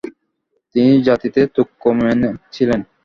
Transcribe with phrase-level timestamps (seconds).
[0.75, 2.19] তিনি জাতিতে তুর্কমেন
[2.53, 2.79] ছিলেন।